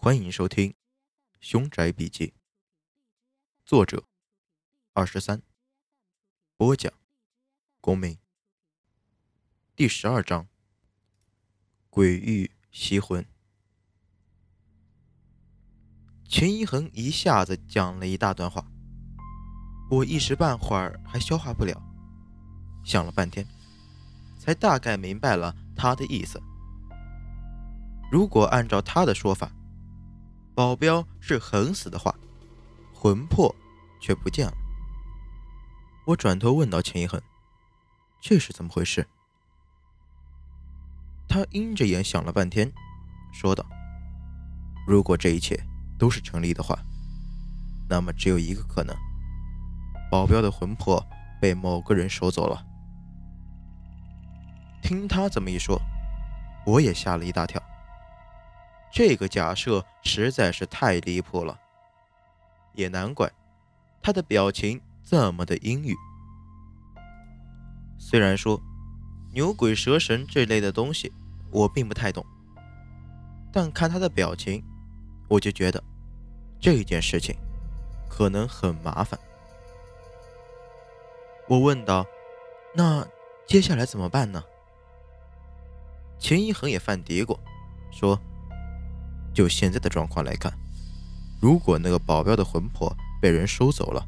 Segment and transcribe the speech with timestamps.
[0.00, 0.70] 欢迎收听
[1.40, 2.28] 《凶宅笔记》，
[3.64, 4.04] 作者
[4.92, 5.42] 二十三，
[6.56, 6.92] 播讲
[7.80, 8.16] 公明。
[9.74, 10.46] 第十二章：
[11.90, 13.26] 鬼域吸魂。
[16.28, 18.64] 秦一恒一下子讲了一大段话，
[19.90, 21.76] 我一时半会儿还消化不了，
[22.84, 23.44] 想了半天，
[24.38, 26.40] 才大概明白了他的意思。
[28.12, 29.52] 如果按照他的说法，
[30.58, 32.12] 保镖是横死的话，
[32.92, 33.54] 魂魄
[34.00, 34.54] 却不见了。
[36.04, 37.22] 我转头问到钱一恒
[38.20, 39.06] ：“这是怎么回事？”
[41.30, 42.72] 他阴着眼想了半天，
[43.32, 43.64] 说道
[44.84, 45.56] ：“如果这一切
[45.96, 46.76] 都是成立的话，
[47.88, 48.92] 那么只有一个可能：
[50.10, 51.00] 保镖的魂魄
[51.40, 52.66] 被某个人收走了。”
[54.82, 55.80] 听他这么一说，
[56.66, 57.62] 我也吓了一大跳。
[58.90, 61.60] 这个假设实在是太离谱了，
[62.72, 63.30] 也难怪
[64.02, 65.94] 他的表情这么的阴郁。
[67.98, 68.60] 虽然说
[69.32, 71.12] 牛鬼蛇神这类的东西
[71.50, 72.24] 我并不太懂，
[73.52, 74.64] 但看他的表情，
[75.28, 75.82] 我就觉得
[76.58, 77.36] 这件事情
[78.08, 79.18] 可能很麻烦。
[81.46, 82.06] 我问道
[82.74, 83.06] ：“那
[83.46, 84.42] 接下来怎么办呢？”
[86.18, 87.38] 秦一恒也犯嘀咕，
[87.92, 88.18] 说。
[89.32, 90.52] 就现在的状况来看，
[91.40, 94.04] 如果那个保镖的魂魄被人收走了，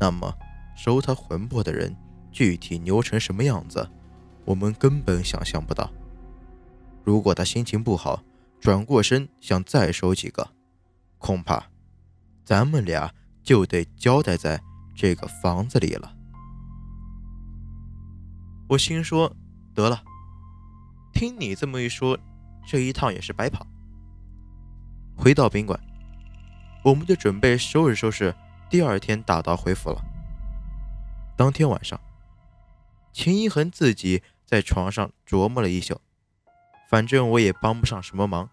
[0.00, 0.34] 那么
[0.76, 1.94] 收他魂魄的人
[2.32, 3.88] 具体牛成什么样子，
[4.44, 5.90] 我们根本想象不到。
[7.04, 8.22] 如果他心情不好，
[8.60, 10.50] 转过身想再收几个，
[11.18, 11.64] 恐怕
[12.44, 14.60] 咱们俩就得交代在
[14.94, 16.16] 这个房子里了。
[18.68, 19.30] 我心说，
[19.74, 20.02] 得了，
[21.12, 22.18] 听你这么一说，
[22.66, 23.66] 这一趟也是白跑。
[25.16, 25.78] 回到宾馆，
[26.82, 28.34] 我们就准备收拾收拾，
[28.68, 30.04] 第二天打道回府了。
[31.36, 31.98] 当天晚上，
[33.12, 36.00] 秦一恒自己在床上琢磨了一宿，
[36.90, 38.50] 反正我也帮不上什么忙，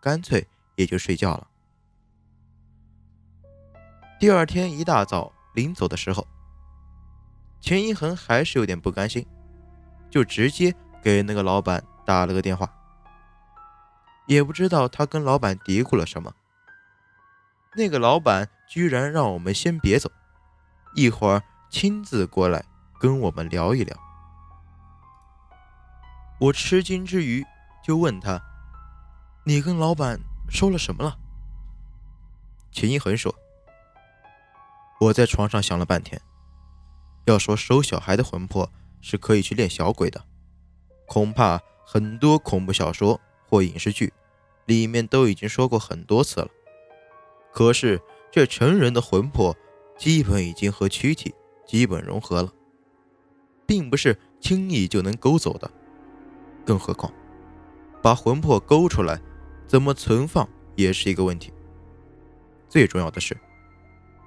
[0.00, 0.46] 干脆
[0.76, 1.48] 也就睡觉了。
[4.18, 6.26] 第二天一大早临走的时候，
[7.60, 9.26] 秦一恒还是有点不甘心，
[10.08, 12.72] 就直接给那个老板打了个电话。
[14.28, 16.34] 也不知道他跟老板嘀咕了什么，
[17.76, 20.10] 那个老板居然让我们先别走，
[20.94, 22.62] 一会儿亲自过来
[23.00, 23.96] 跟我们聊一聊。
[26.38, 27.42] 我吃惊之余
[27.82, 28.42] 就问他
[29.44, 31.18] ：“你跟老板说了什么了？”
[32.70, 33.34] 秦一恒说
[35.00, 36.20] ：“我在床上想了半天，
[37.24, 40.26] 要说收小孩的魂魄是可以去练小鬼的，
[41.06, 44.12] 恐怕很多恐怖小说。”或影视剧
[44.66, 46.48] 里面都已经说过很多次了，
[47.50, 47.98] 可是
[48.30, 49.56] 这成人的魂魄
[49.96, 51.34] 基本已经和躯体
[51.66, 52.52] 基本融合了，
[53.66, 55.70] 并不是轻易就能勾走的。
[56.66, 57.10] 更何况，
[58.02, 59.18] 把魂魄勾出来，
[59.66, 61.50] 怎么存放也是一个问题。
[62.68, 63.34] 最重要的是，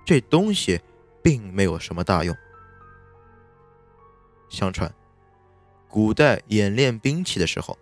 [0.04, 0.82] 这东西
[1.22, 2.36] 并没有什么大用。
[4.50, 4.92] 相传，
[5.88, 7.78] 古代演练兵器的时候。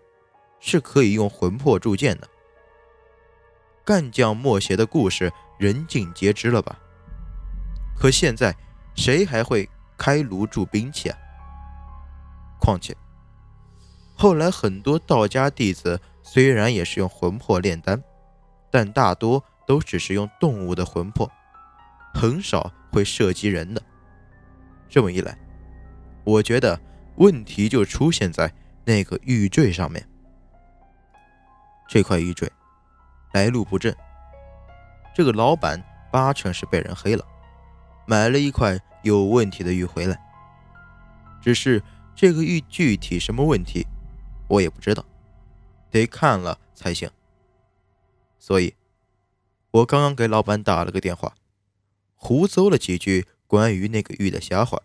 [0.60, 2.28] 是可以用魂魄铸剑的。
[3.86, 6.78] 干将莫邪的故事人尽皆知了吧？
[7.98, 8.56] 可现在
[8.96, 9.68] 谁还会
[9.98, 11.18] 开炉铸兵器啊？
[12.60, 12.96] 况且
[14.16, 18.04] 后来很多道家弟子虽然也是用魂魄炼丹，
[18.70, 21.32] 但大多都只是用动物的魂魄，
[22.14, 23.82] 很少会涉及人的。
[24.90, 25.38] 这么一来，
[26.24, 26.80] 我觉得
[27.16, 28.54] 问题就出现在
[28.86, 30.09] 那个玉坠上面。
[31.90, 32.48] 这块玉坠
[33.34, 33.92] 来路不正，
[35.16, 37.26] 这个老板八成是被人黑了，
[38.06, 40.16] 买了一块有问题的玉回来。
[41.42, 41.82] 只是
[42.16, 43.88] 这个玉具体什么问题，
[44.48, 45.04] 我也不知道，
[45.90, 47.10] 得看了才行。
[48.38, 48.76] 所以，
[49.72, 51.34] 我刚刚给老板打了个电话，
[52.14, 54.80] 胡诌了几句关于那个玉的瞎话。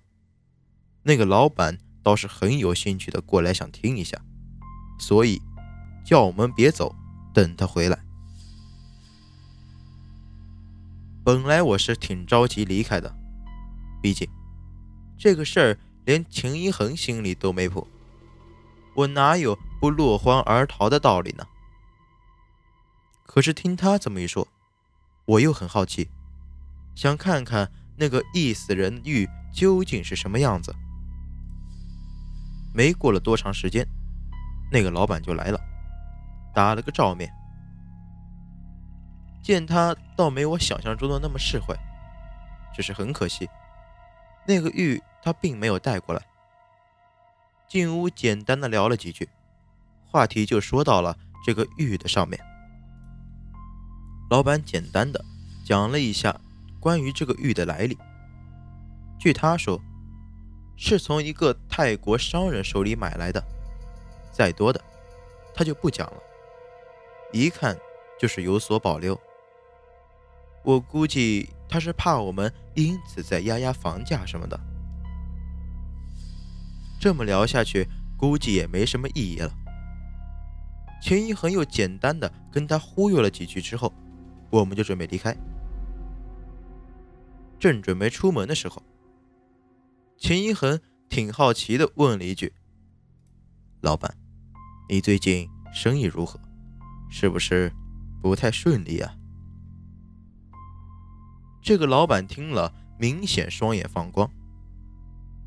[1.03, 4.19] 那个老板倒是很有兴趣的过来想听一下，
[4.99, 5.43] 所以。
[6.05, 6.95] 叫我们别走，
[7.33, 7.99] 等他回来。
[11.25, 13.17] 本来我是挺着急离开的，
[14.03, 14.29] 毕竟
[15.19, 17.89] 这个事儿连秦一恒心里都没谱，
[18.95, 21.47] 我哪有不落荒而逃的道理呢？
[23.27, 24.47] 可是听他这么一说，
[25.25, 26.11] 我又很好奇，
[26.95, 30.77] 想看看那个缢死人玉究竟是什么样子。
[32.75, 33.89] 没过了多长时间，
[34.71, 35.59] 那个老板就来了。
[36.55, 37.31] 打了个照面，
[39.43, 41.77] 见他倒没我想象中的那么实惠，
[42.73, 43.49] 只是很可惜，
[44.47, 46.23] 那个玉他并没有带过来。
[47.67, 49.29] 进屋简单的聊了几句，
[50.07, 52.41] 话题就说到了这个玉的上面。
[54.31, 55.23] 老板简单的
[55.65, 56.41] 讲了一下
[56.79, 57.99] 关于这个玉的来历。
[59.19, 59.81] 据他说，
[60.77, 63.43] 是从一个泰国商人手里买来的。
[64.31, 64.81] 再多的，
[65.55, 66.17] 他就不讲了。
[67.35, 67.77] 一看
[68.17, 69.21] 就是有所保留。
[70.63, 74.59] 我估计他是怕我们因此再压压房价什么的。
[77.01, 79.53] 这么聊下去，估计也没什么意义了。
[81.03, 83.93] 秦一恒又简单的跟他忽悠了几句之后，
[84.49, 85.37] 我们就准备离开。
[87.59, 88.81] 正准备出门的时候，
[90.17, 92.55] 秦一恒挺好奇的问了一句
[93.83, 94.17] ：“老板，
[94.89, 96.41] 你最近生意如何？
[97.11, 97.73] 是不是
[98.23, 99.15] 不太顺利啊？”
[101.63, 104.31] 这个老板听了，明显双眼放光，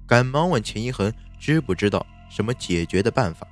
[0.08, 1.14] 赶忙问秦一恒。
[1.40, 3.48] 知不知道什么解决的办法？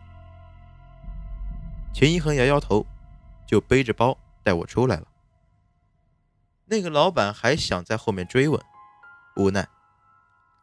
[1.94, 2.84] 钱一恒摇摇头，
[3.46, 5.06] 就背着包带我出来了。
[6.66, 8.60] 那个老板还想在后面追问，
[9.36, 9.68] 无奈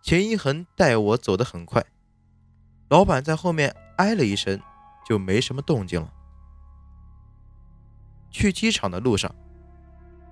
[0.03, 1.81] 钱一恒带我走得很快，
[2.89, 4.61] 老板在后面哎了一声，
[5.07, 6.13] 就没什么动静了。
[8.33, 9.33] 去机场的路上，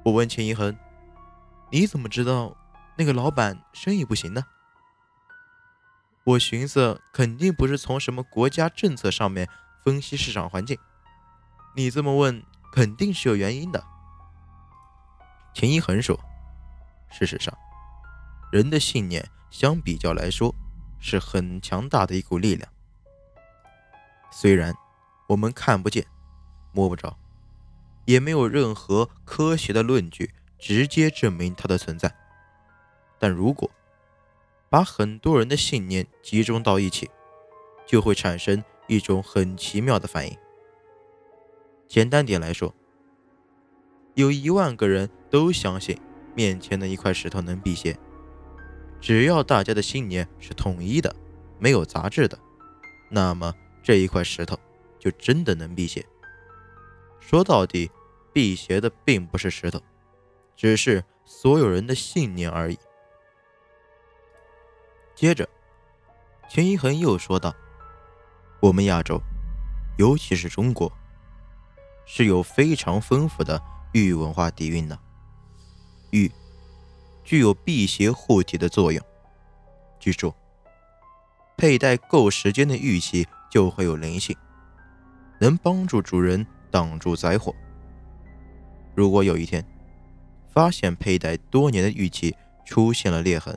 [0.05, 0.77] 我问钱一恒
[1.71, 2.57] ：“你怎么知道
[2.97, 4.43] 那个老板生意不行呢？”
[6.25, 9.49] 我寻思，肯定不是从什么国家政策上面
[9.85, 10.79] 分析市场环境。
[11.77, 12.43] 你这么问，
[12.73, 13.83] 肯定是有原因的。
[15.55, 16.19] 钱一恒说
[17.11, 17.57] ：“事实上，
[18.53, 20.55] 人的信念相比较来说
[20.99, 22.71] 是很强大的一股力量。
[24.31, 24.75] 虽然
[25.29, 26.07] 我们看不见、
[26.73, 27.17] 摸不着，
[28.05, 32.15] 也没有任何科学的论据直接证明它的存在，
[33.19, 33.71] 但如果……”
[34.71, 37.11] 把很多人的信念集中到一起，
[37.85, 40.39] 就会产生一种很奇妙的反应。
[41.89, 42.73] 简单点来说，
[44.15, 45.99] 有一万个人都相信
[46.37, 47.99] 面前的一块石头能辟邪，
[49.01, 51.13] 只要大家的信念是统一的，
[51.59, 52.39] 没有杂质的，
[53.11, 53.53] 那么
[53.83, 54.57] 这一块石头
[55.01, 56.07] 就真的能辟邪。
[57.31, 57.89] 说到底，
[58.33, 59.81] 辟邪的并不是石头，
[60.57, 62.79] 只是所有人的信念而已。
[65.15, 65.49] 接着，
[66.49, 67.55] 钱一恒又说道
[68.59, 69.23] ：“我们亚洲，
[69.97, 70.93] 尤其是中国，
[72.05, 73.63] 是有非常丰富的
[73.93, 74.99] 玉文化底蕴的。
[76.11, 76.29] 玉
[77.23, 79.01] 具有辟邪护体的作用。
[80.01, 80.35] 据说，
[81.57, 84.37] 佩戴够时间的玉器就会有灵性，
[85.39, 87.55] 能帮助主人挡住灾祸。
[88.95, 89.65] 如果有一天
[90.53, 93.57] 发现佩戴多年的玉器出现了裂痕，”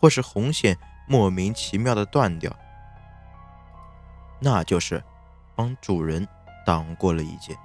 [0.00, 0.78] 或是红线
[1.08, 2.56] 莫名其妙的断掉，
[4.40, 5.02] 那就是
[5.56, 6.26] 帮主人
[6.64, 7.56] 挡过了一劫。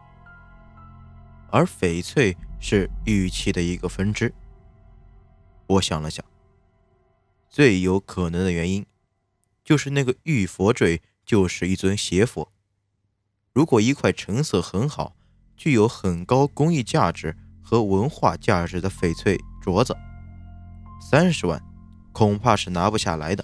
[1.52, 4.34] 而翡翠是玉器的一个分支。
[5.68, 6.26] 我想了想，
[7.50, 8.84] 最有可能的原因
[9.64, 12.52] 就是那个玉佛坠就是一尊邪佛。
[13.54, 15.16] 如果一块成色很好、
[15.56, 19.96] 具有很高工艺价值和文化价值的翡翠镯子，
[21.00, 21.62] 三十万。
[22.12, 23.44] 恐怕是拿不下来的。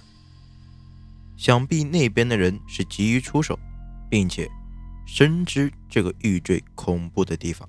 [1.36, 3.58] 想必那边的人是急于出手，
[4.08, 4.48] 并且
[5.04, 7.68] 深知这个玉坠恐怖的地方。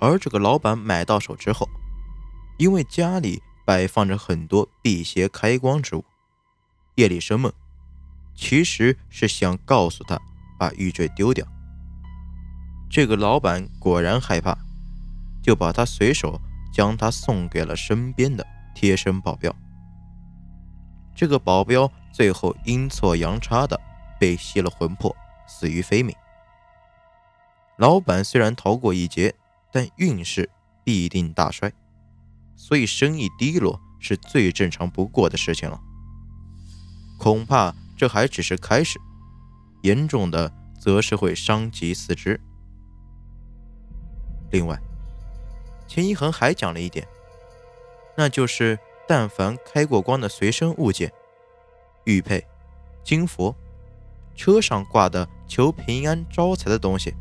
[0.00, 1.68] 而这个老板买到手之后，
[2.58, 6.04] 因为家里摆放着很多辟邪开光之物，
[6.96, 7.52] 夜里生梦，
[8.34, 10.20] 其实是想告诉他
[10.62, 11.44] 把玉坠丢掉。
[12.88, 14.56] 这个老板果然害怕，
[15.42, 16.40] 就把他随手
[16.72, 18.46] 将他送给了身边的。
[18.74, 19.52] 贴身保镖，
[21.14, 23.78] 这个保镖最后阴错阳差的
[24.20, 25.14] 被吸了魂魄，
[25.48, 26.14] 死于非命。
[27.76, 29.34] 老板虽然逃过一劫，
[29.72, 30.48] 但运势
[30.84, 31.70] 必定大衰，
[32.56, 35.78] 所以生意低落是最正常不过的事情了。
[37.18, 38.98] 恐怕这还只是开始，
[39.82, 42.40] 严重的则是会伤及四肢。
[44.50, 44.78] 另外，
[45.86, 47.06] 钱一恒还讲了一点。
[48.16, 51.10] 那就是，但凡开过光的随身物件，
[52.04, 52.44] 玉佩、
[53.02, 53.54] 金佛、
[54.34, 57.14] 车上挂的求平安招财的东西，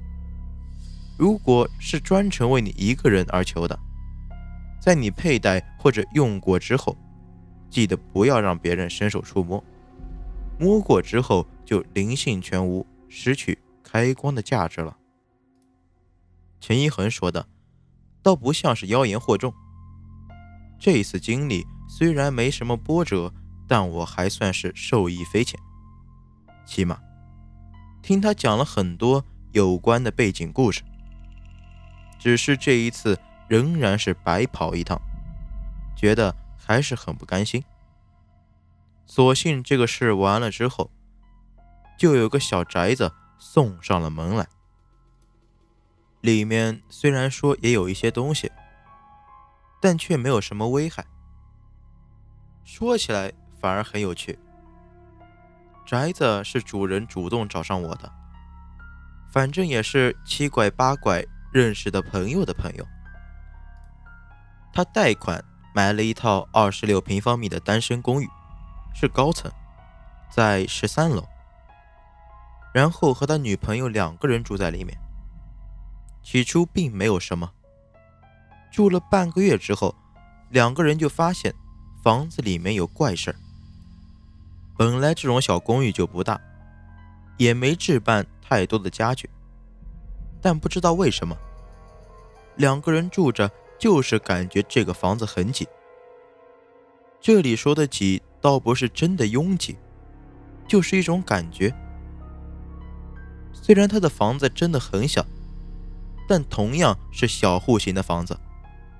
[1.18, 3.80] 如果是专程为你一个人而求的，
[4.82, 6.98] 在你佩戴或者用过之后，
[7.70, 9.64] 记得不要让别人伸手触摸，
[10.60, 14.98] 摸过之后就灵性全无，失去开光的价值了。
[16.60, 17.48] 陈一恒说的，
[18.22, 19.54] 倒不像是妖言惑众。
[20.78, 23.34] 这一次经历虽然没什么波折，
[23.70, 25.58] 但我还算是受益匪浅。
[26.66, 27.00] 起码
[28.02, 29.24] 听他讲了很多
[29.54, 30.82] 有关的背景故事。
[32.20, 35.02] 只是这一次仍然是白跑一趟，
[35.96, 37.64] 觉得还是很不甘心。
[39.06, 40.92] 所幸这个事完了之后，
[42.02, 44.48] 就有个小宅子送上了门来。
[46.22, 48.52] 里面虽然说也有一些东西。
[49.84, 51.04] 但却没有什么危害。
[52.64, 54.38] 说起来反而很有趣。
[55.88, 58.12] 宅子是主人主动找上我的，
[59.34, 62.86] 反正也是七拐八拐认识的朋友的朋友。
[64.72, 65.44] 他贷款
[65.74, 68.30] 买了一套二十六平方米的单身公寓，
[68.94, 69.52] 是高层，
[70.30, 71.28] 在十三楼。
[72.74, 74.98] 然后和他女朋友两个人住在里面。
[76.24, 77.52] 起初并没有什么。
[78.72, 79.94] 住了半个月之后，
[80.50, 81.54] 两个人就发现
[82.04, 83.36] 房子里面有怪事儿。
[84.78, 86.40] 本来这种小公寓就不大，
[87.38, 89.30] 也没置办太多的家具，
[90.42, 91.36] 但不知道为什么，
[92.56, 95.68] 两个人住着就是感觉这个房子很挤。
[97.20, 99.76] 这里说的挤，倒不是真的拥挤，
[100.68, 101.74] 就是一种感觉。
[103.72, 105.26] 虽然他的房子真的很小，
[106.28, 108.38] 但同样是小户型的房子。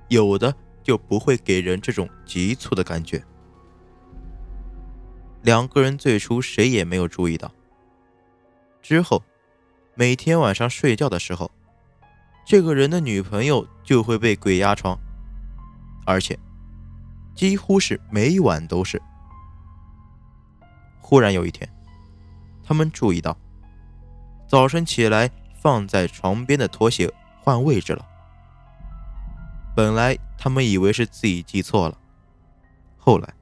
[0.08, 3.22] 有的就不会给人这种急促的感觉。
[5.42, 7.52] 两个人最初谁也没有注意到，
[8.80, 9.22] 之后
[9.94, 11.50] 每天晚上睡觉的时候，
[12.46, 14.98] 这个人的女朋友就会被鬼压床，
[16.06, 16.38] 而且
[17.34, 19.02] 几乎是每晚都是。
[20.98, 21.68] 忽然有一天，
[22.64, 23.36] 他们注意到
[24.52, 28.06] 早晨起来放在床边的拖鞋换位置了。
[29.74, 31.96] 本来他们以为是自己记错了，
[32.98, 33.32] 后来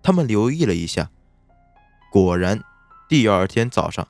[0.00, 1.10] 他们留意了一下，
[2.12, 2.62] 果然
[3.08, 4.06] 第二天早上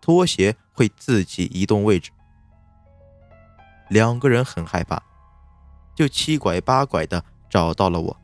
[0.00, 2.12] 拖鞋会自己移动位置。
[3.90, 5.02] 两个人很害怕，
[5.94, 8.16] 就七拐八拐的找到了我，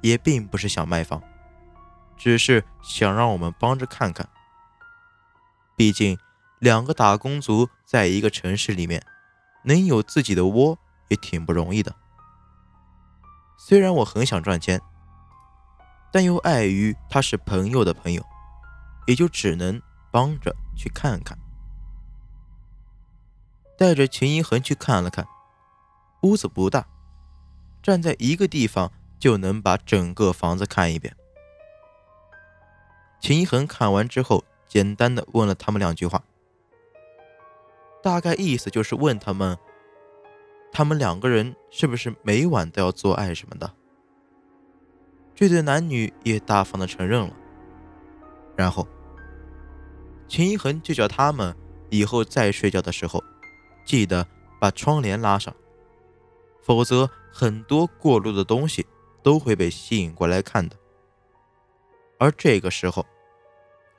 [0.00, 1.22] 也并不是想卖房，
[2.16, 4.26] 只是想让我们帮着看看。
[5.76, 6.18] 毕竟
[6.60, 9.04] 两个打工族在一个城市里面，
[9.64, 10.78] 能有自己的窝。
[11.10, 11.92] 也挺不容易的。
[13.58, 14.80] 虽然我很想赚钱，
[16.12, 18.24] 但又碍于他是朋友的朋友，
[19.08, 21.36] 也就只能帮着去看看。
[23.76, 25.26] 带着秦一恒去看了看，
[26.22, 26.86] 屋子不大，
[27.82, 31.16] 站在一个地方就能把整个房子看一遍。
[33.20, 36.22] 秦一恒看完之后，简单的问了他们两句话，
[38.02, 39.56] 大概意思就是问他们。
[40.72, 43.72] 他们两个人是不是每晚都要做爱什么的？
[45.34, 47.36] 这对男女也大方的承认了。
[48.56, 48.86] 然后，
[50.28, 51.56] 秦一恒就叫他们
[51.88, 53.20] 以后再睡觉的时候，
[53.84, 54.24] 记得
[54.60, 55.52] 把窗帘拉上，
[56.62, 58.86] 否则很多过路的东西
[59.24, 60.76] 都会被吸引过来看的。
[62.18, 63.04] 而这个时候，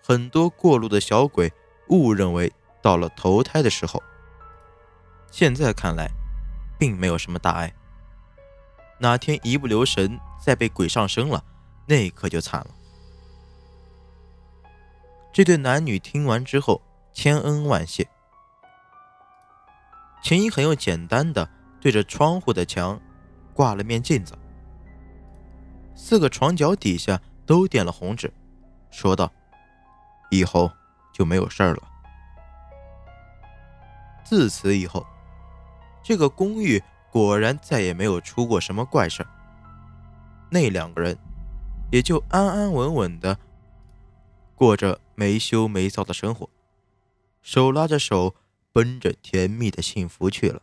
[0.01, 1.51] 很多过路的小鬼
[1.89, 4.01] 误认为到了投胎的时候。
[5.29, 6.09] 现在看来。
[6.81, 7.71] 并没有什么大碍。
[8.97, 11.45] 哪天一不留神再被鬼上身了，
[11.85, 12.71] 那可就惨了。
[15.31, 16.81] 这对男女听完之后，
[17.13, 18.09] 千恩万谢。
[20.23, 21.47] 秦一很又简单的
[21.79, 22.99] 对着窗户的墙
[23.53, 24.35] 挂了面镜子，
[25.93, 28.33] 四个床脚底下都点了红纸，
[28.89, 29.31] 说道
[30.31, 30.71] ：“以后
[31.13, 31.83] 就没有事儿了。”
[34.31, 35.05] 自此以后。
[36.01, 39.27] 这个公寓果然再也没有出过什么怪事
[40.49, 41.17] 那两个人
[41.91, 43.37] 也就安安稳稳的
[44.55, 46.49] 过着没羞没臊的生活，
[47.41, 48.33] 手拉着手
[48.71, 50.61] 奔着甜蜜的幸福去了。